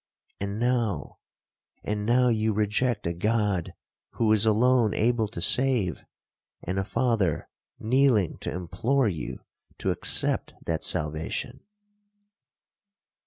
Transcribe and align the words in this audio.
And 0.39 0.57
now—and 0.59 2.07
now 2.07 2.29
you 2.29 2.53
reject 2.53 3.05
a 3.05 3.13
God 3.13 3.75
who 4.13 4.33
is 4.33 4.47
alone 4.47 4.95
able 4.95 5.27
to 5.27 5.39
save, 5.41 6.05
and 6.63 6.79
a 6.79 6.83
father 6.83 7.47
kneeling 7.77 8.39
to 8.39 8.51
implore 8.51 9.07
you 9.07 9.45
to 9.77 9.91
accept 9.91 10.55
that 10.65 10.83
salvation.' 10.83 11.59